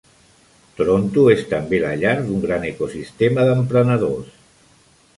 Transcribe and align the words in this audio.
Toronto 0.79 1.25
és 1.33 1.43
també 1.51 1.83
la 1.85 1.93
llar 2.05 2.15
d'un 2.23 2.41
gran 2.49 2.67
ecosistema 2.73 3.49
d'emprenedors. 3.53 4.37